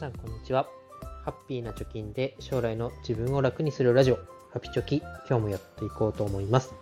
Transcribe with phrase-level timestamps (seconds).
[0.00, 0.68] 皆さんこんにちは。
[1.24, 4.18] ハッピーな貯金で将来の自分を楽にするラジオ。
[4.52, 6.72] ハピチョキ今日もやっていこうと思います。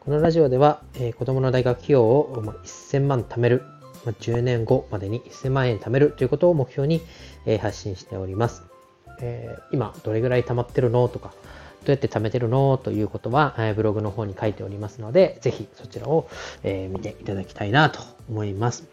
[0.00, 3.62] このラジオでは、えー、子供の大学費用を、ま1000万貯める、
[4.06, 7.02] ま10年後までに1000万円貯めるということを目標に、
[7.44, 8.62] えー、発信しております、
[9.20, 11.06] えー、今どれぐらい貯まってるの？
[11.08, 11.34] とか
[11.84, 12.78] どうやって貯めてるの？
[12.78, 16.30] ということは、えブログの方に書いておりますので、ぜひそちらを、
[16.62, 18.88] え見ていただきたいなと思います。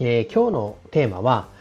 [0.00, 1.52] え今日のテーマは、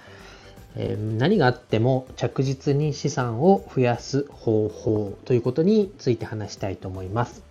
[0.75, 7.43] え何があっても着実に資産を増やす方法ということについて話したいと思います。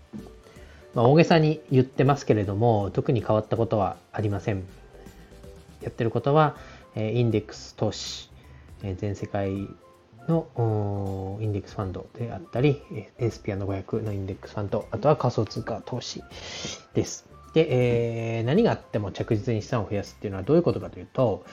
[0.94, 4.64] まあ、大げさに言ってますけれども、特に変わったことはありません。
[5.80, 6.56] やってることは、
[6.94, 8.30] えインデックス投資、
[8.82, 9.68] え全世界
[10.28, 12.82] のインデックスファンドであったり、
[13.18, 16.22] エスピアの500のインデックスファンド、あとは仮想通貨投資
[16.94, 17.27] です。
[17.54, 21.44] で、えー、何があっても着実に資産を増やすっていうのはどういうことかというと、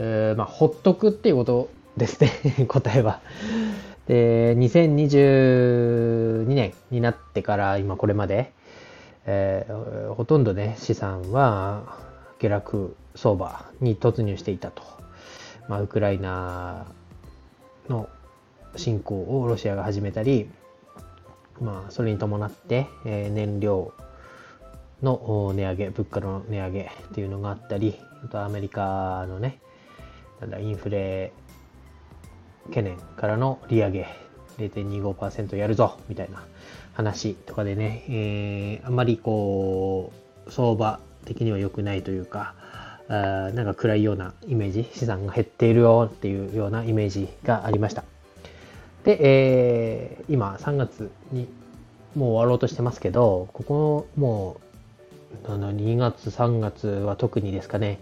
[0.00, 2.30] えー、まあ、ほっとくっていうことですね、
[2.70, 3.20] 答えは。
[4.06, 8.52] で、2022年になってから今これまで、
[9.26, 11.82] えー、ほとんどね、資産は
[12.38, 14.82] 下落相場に突入していたと。
[15.68, 16.86] まあ、ウクライナ
[17.88, 18.08] の
[18.76, 20.48] 侵攻をロシアが始めたり、
[21.60, 23.92] まあ、それに伴って、えー、燃料
[25.02, 29.58] の値上げ、物価の値上げっていうのがあったり、あとアメリカのね、
[30.40, 31.32] なんだ、インフレ
[32.68, 34.06] 懸念からの利上げ
[34.58, 36.44] 0.25%やるぞみたいな
[36.92, 40.12] 話とかでね、えー、あんまりこ
[40.46, 42.54] う、相場的には良くないというか、
[43.08, 48.04] あなんか暗いようなイメージ、資産が減っているよっていうようなイメージがありました。
[49.04, 51.48] で、えー、今3月に
[52.14, 54.60] もう終わろうとしてますけど、ここも
[55.44, 58.00] う、2月、3月は特にですかね、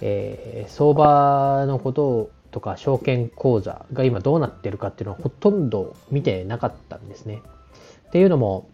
[0.00, 7.42] えー、相場のこととか証券口座が今どうなってるかっていうのはほとんど見てなかったんですね。
[8.08, 8.68] っていうのも、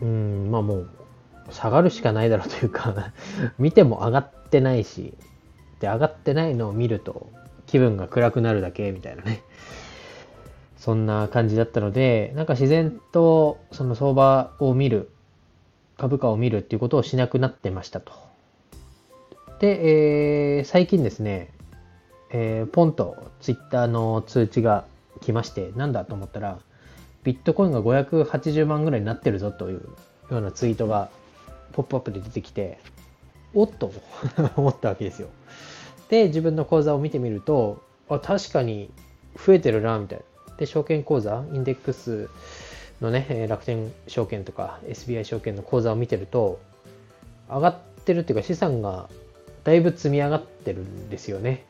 [0.00, 0.90] うん、まあもう
[1.50, 3.12] 下がるしかないだろうというか
[3.58, 5.14] 見ても上がってないし、
[5.80, 7.28] で、上がってないのを見ると
[7.66, 9.42] 気分が暗くなるだけみたいなね。
[10.76, 15.10] そんな感じだったので、なんか自然とその相場を見る、
[16.00, 18.14] 株価を見るっていうことをしなくなってましたと。
[19.58, 21.50] で、えー、最近ですね、
[22.30, 24.86] えー、ポンとツイッターの通知が
[25.20, 26.58] 来まして、なんだと思ったら、
[27.22, 29.82] ビットコインが580万ぐらいになってるぞという
[30.30, 31.10] ようなツイートが
[31.72, 32.78] ポップアップで出てきて、
[33.52, 33.92] おっと
[34.56, 35.28] 思ったわけですよ。
[36.08, 38.90] で、自分の口座を見てみると、あ、確かに
[39.36, 40.56] 増えてるな、みたいな。
[40.56, 42.30] で、証券口座、インデックス
[43.00, 46.60] のね、楽天証券とか SBI 証券の口座を見てると、
[47.48, 49.08] 上がってるっていうか資産が
[49.64, 51.64] だいぶ積み上がってるんですよね。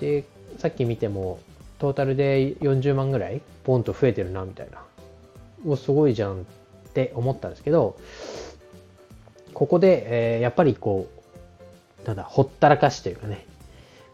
[0.00, 0.24] で、
[0.58, 1.40] さっき見ても、
[1.78, 4.82] トータルで40万ぐらい、ポンと増えてるな、みたいな。
[5.66, 6.44] お、すごいじゃんっ
[6.94, 7.96] て思ったんですけど、
[9.54, 11.08] ここで、えー、やっぱりこ
[12.04, 13.46] う、なんだ、ほったらかしというかね、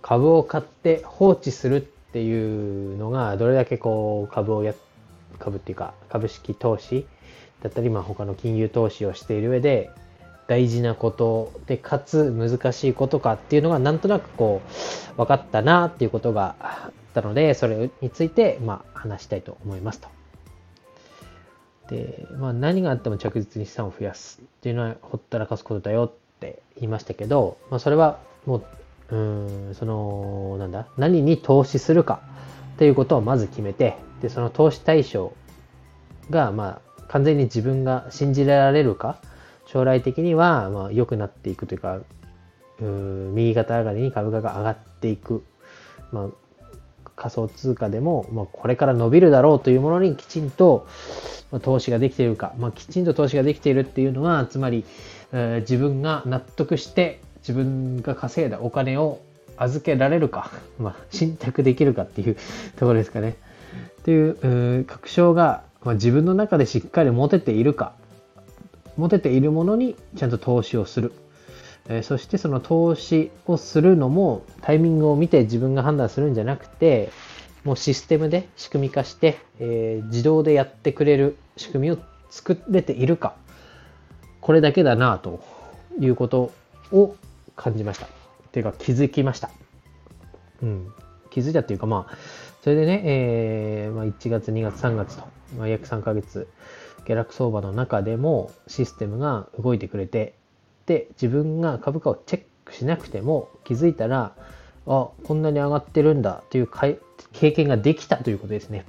[0.03, 1.81] 株を買って放置するっ
[2.12, 4.94] ていうのが、どれだけこう、株をやって、
[5.39, 7.06] 株っていうか、株式投資
[7.62, 9.91] だったり、まあ他の金融投資をしている上で、
[10.47, 14.61] 大事なことで、かつ難しいことかっていうのがなんとなくこ
[15.15, 20.09] う分かったなっていうことがあったので、それについてまあ話したいと思いますと。
[21.89, 28.62] で、まあ何があっても着実に資産を増やすっていうのはほったらかすことだよって言いましたけど、まあそれはも
[29.11, 29.19] う、う
[29.71, 32.21] ん、その、なんだ、何に投資するか
[32.75, 35.33] っていうことをまず決めて、で、その投資対象
[36.31, 39.19] がまあ完全に自分が信じられるか、
[39.67, 42.01] 将来的にはまあ良くなっていくというか、
[42.81, 45.45] う右肩上がりに株価が上がっていく、
[46.12, 46.29] まあ、
[47.17, 50.87] 仮想通貨でも、まあ、これから伸びるだろうというものにきちんと
[51.53, 54.85] ま投資ができているか、まあ、きちんと投資ができているっていうのは、つまり、
[55.32, 59.20] えー、自分が納得して自分が稼いだお金を
[59.56, 62.37] 預けられるか、 まあ、信託できるかっていう
[62.77, 63.37] ところですかね。
[64.01, 64.29] ってい
[64.81, 67.93] う、確証が、まあ、自分の中でしっかり持てているか
[68.97, 71.12] 持てているものにちゃんと投資をする。
[71.89, 77.11] えー、そしてその投資をするのもタイミングを見て自分が判断するんじゃなくて、
[77.65, 81.99] もうシステムで仕組み化して、えー、自動でやってくれる仕組みを
[82.31, 83.35] 作れているか。
[84.41, 85.43] これだけだなと
[85.99, 86.53] いうこと
[86.93, 87.17] を
[87.56, 88.24] 感じました。
[88.55, 89.51] ていうか気づきました。
[90.62, 90.93] うん。
[91.31, 92.17] 気づいたっていうかまあ、
[92.62, 95.25] それでね、えーまあ、1月、2月、3月と、
[95.59, 96.47] まあ、約3ヶ月、
[97.05, 100.35] 下落相場の中でもシステムが動いてくれて、
[100.87, 104.37] で、自分が株価をチェックしなくても気づいたら、
[104.87, 106.69] あ、こんなに上がってるんだという
[107.33, 108.87] 経験ができたということですね。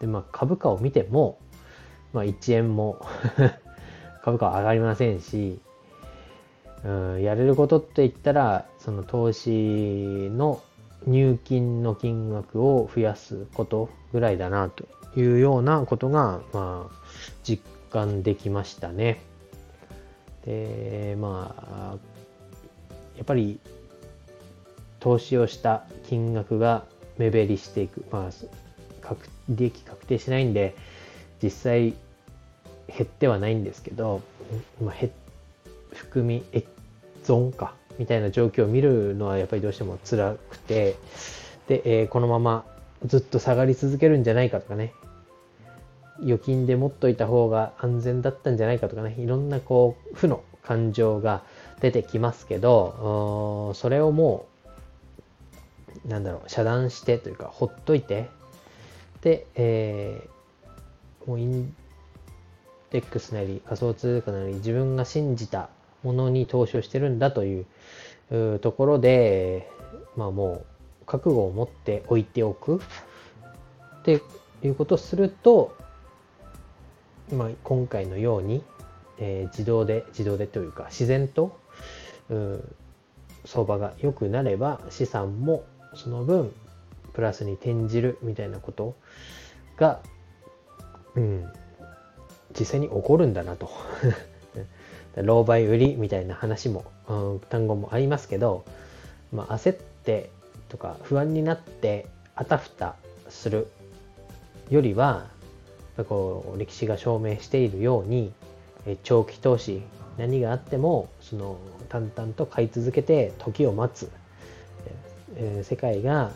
[0.00, 1.38] で、まあ、株価を見ても、
[2.12, 3.00] まあ、1円も
[4.24, 5.60] 株価は上がりませんし、
[6.84, 6.88] う
[7.18, 9.50] ん、やれることって言ったら、その投資
[10.30, 10.62] の
[11.06, 14.86] 入金の金額を増やすことぐらいだなと
[15.16, 16.94] いうようなことが、まあ、
[17.44, 19.20] 実感できましたね。
[20.44, 21.96] で、まあ、
[23.16, 23.60] やっぱり
[25.00, 26.84] 投資をした金額が
[27.18, 28.04] 目減りしていく。
[28.10, 29.14] まあ、
[29.48, 30.74] 利益確定しないんで、
[31.42, 31.94] 実際
[32.86, 34.20] 減ってはないんですけど、
[34.80, 34.94] まあ、
[36.02, 36.44] 含み
[37.22, 40.96] 損かみたいな状況を見るのはやっぱりどうしても辛くて、
[41.68, 42.64] で、えー、このまま
[43.06, 44.92] ずっと下がり続けるんじゃないかとかね、
[46.20, 51.42] 預金で持っといた方が安全だったんじゃないかとかね、いろんなこう、負の感情が
[51.80, 54.46] 出てきますけど、それをも
[56.04, 58.28] う、なんだろう、遮断してというか、ほっといて、
[59.22, 61.74] で、えー、もうイン
[62.90, 65.70] デックスなり仮想通貨なり自分が信じた
[66.02, 69.70] ものに投資をしてるんだというところで、
[70.16, 70.64] まあも
[71.02, 72.80] う覚悟を持っておいておく。
[74.00, 74.20] って
[74.64, 75.76] いうことをすると、
[77.32, 78.64] まあ、今回のように、
[79.18, 81.58] えー、自動で自動でというか自然と
[83.44, 85.64] 相場が良くなれば資産も
[85.94, 86.52] その分
[87.12, 88.96] プラスに転じるみたいなこと
[89.76, 90.00] が、
[91.14, 91.52] うん、
[92.58, 93.70] 実際に起こるんだなと。
[95.16, 98.64] 狼狽売りみたいな話も、うん、単語もありますけど、
[99.32, 100.30] まあ、焦って
[100.68, 102.96] とか不安になってあたふた
[103.28, 103.68] する
[104.70, 105.26] よりは
[106.08, 108.32] こう歴史が証明しているように
[109.02, 109.82] 長期投資
[110.16, 114.10] 何があってもその淡々と買い続けて時を待つ、
[115.36, 116.32] え世界が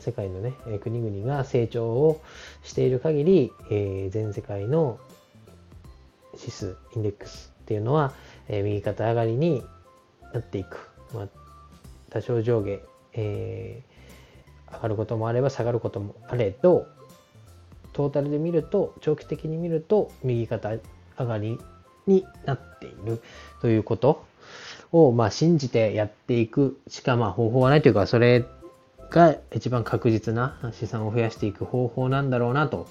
[0.00, 2.22] 世界のね国々が成長を
[2.62, 4.98] している限り、え全世界の
[6.34, 8.12] 指数インデックスっていうのは、
[8.48, 9.64] え、右肩上がりに
[10.34, 10.90] なっていく。
[11.14, 11.28] まあ、
[12.10, 12.80] 多少上下、
[13.14, 16.86] えー、上がることもあれば下がることもあれど、
[17.94, 20.72] トータルで見ると、長期的に見ると、右肩
[21.18, 21.58] 上がり
[22.06, 23.22] になっている
[23.62, 24.22] ということ
[24.92, 28.44] を、まあ、信じてやっていくしか、まあ、方法はないというか、それ
[29.08, 32.86] が一番確実な資産を増やしていく方法なんだろうなと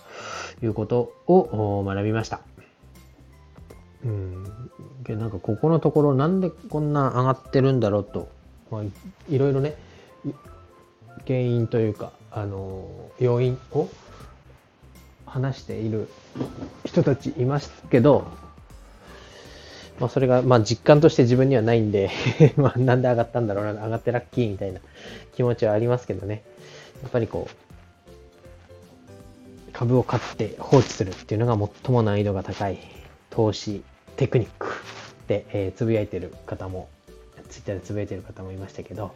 [0.64, 2.42] いうことを学びました。
[4.06, 4.44] うん。
[5.08, 8.30] なんかここのところなんでこんな上がってるんだろうと、
[8.70, 8.84] まあ、
[9.30, 9.76] いろいろね、
[11.28, 12.88] 原因というか、あの、
[13.20, 13.90] 要因を
[15.26, 16.10] 話している
[16.86, 18.28] 人たちいますけど、
[20.00, 22.10] まあそれが、まあ実感として自分にはないんで
[22.58, 24.80] まあなんで上がったんだろうな、上がってラッキーみたいな
[25.36, 26.44] 気持ちはありますけどね。
[27.02, 27.56] やっぱりこう、
[29.74, 32.78] 株を買って放置するっていうのが最も難易度が高い
[33.30, 33.84] 投資
[34.22, 34.68] テクニック
[35.28, 36.90] で、えー、つぶやいてる方も、
[37.50, 39.12] ツイッターでつぶやいてる方もいましたけど、やっ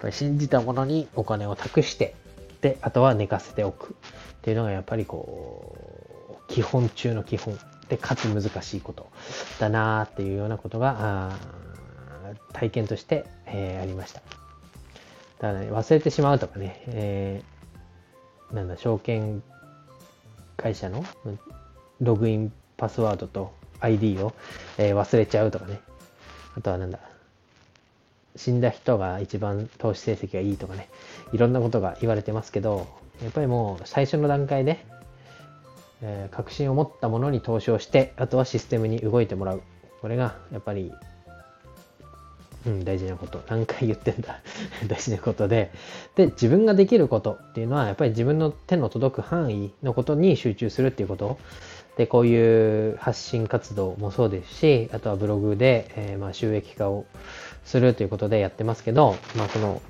[0.00, 2.16] ぱり信じたものにお金を託して、
[2.60, 7.56] で、あとは寝かせておくっていうのがやっぱりこう、基本中の基本
[7.88, 9.06] で、かつ難しいこと
[9.60, 11.30] だなっていうようなことが、
[12.52, 14.22] 体験として、えー、ありました。
[15.38, 19.40] だからね、忘れてしまうとかね、えー、なんだ、証券
[20.56, 21.04] 会社の
[22.00, 24.34] ログインパスワードと ID を、
[24.78, 25.80] えー、忘れちゃうとかね。
[26.56, 26.98] あとはなんだ。
[28.36, 30.88] 死んだ人が一番投資成績がいいとかね。
[31.32, 32.86] いろんなことが言われてますけど、
[33.22, 34.84] やっぱりもう最初の段階で、
[36.02, 39.62] えー、確信を持ったものに投資をして、あとはシステムに動いてもらう。
[40.02, 40.92] これがやっぱり、
[42.66, 43.42] うん、大事なこと。
[43.48, 44.40] 何回言ってんだ
[44.88, 45.70] 大事なことで。
[46.16, 51.38] で、自分ができることっていうのは、やっぱり自分の手の届く範囲のことに集中するっていうこと。
[51.96, 57.06] で、こういう発信活動もそうですし、あとはブログで、えー、まあ収益化を
[57.64, 59.80] するということでやってますけど、まあ、この、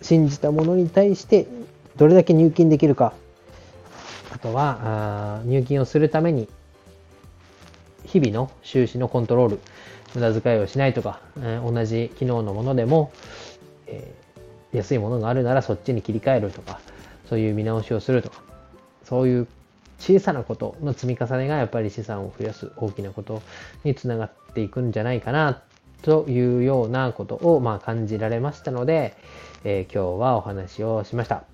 [0.00, 1.46] 信じたものに対して
[1.96, 3.14] どれだけ入金できるか、
[4.32, 6.48] あとは、あ入金をするために、
[8.08, 9.60] 日々の収支のコントロール、
[10.14, 13.12] 無駄遣いをしないとか、えー、同じ機能のものでも、
[13.86, 16.80] えー、安いものがあるならそっちに切り替えるとか、
[17.28, 18.42] そういう見直しをするとか、
[19.04, 19.46] そういう
[19.98, 23.42] 小さなことの積み重ねがやっぱり資産を増やす大きなこと
[23.84, 25.62] につながっていくんじゃないかな
[26.02, 29.16] というようなことをまあ感じられましたので、
[29.64, 31.44] えー、今日はお話をしました。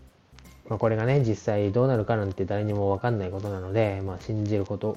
[0.69, 4.97] まあ、これがね、実際どうなるかなんて誰にもわかんないことなので、まあ、信じること、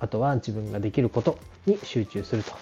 [0.00, 2.52] あとは自分ができることに集中すると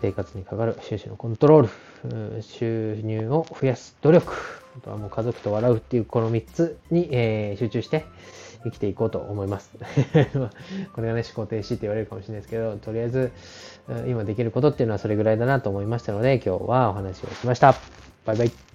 [0.00, 4.32] 生活にかかる収支のコントロール、収入を増やす努力、
[4.78, 8.06] あとはもう家族と笑うっていうこの3つに、えー、集中して
[8.64, 9.70] 生きていこうと思います。
[10.94, 13.32] これがね、思考停止って言われるかもしれないですけど、とりあえず
[14.06, 17.74] 今できることっていうのはそれぐらいだなと思いましたので、今日はお話をしました。
[18.24, 18.69] バイバイ。